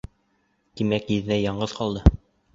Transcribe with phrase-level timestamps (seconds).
[0.81, 2.05] Тимәк, еҙнәй яңғыҙ ҡалды.